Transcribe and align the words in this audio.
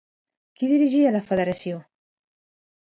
Qui 0.61 0.69
dirigia 0.71 1.13
la 1.17 1.23
Federació? 1.29 1.85